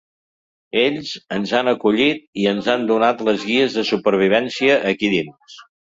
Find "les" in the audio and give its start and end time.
3.29-3.45